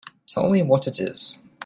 Tell 0.25 0.49
me 0.49 0.63
what 0.63 0.87
it 0.87 0.99
is. 0.99 1.43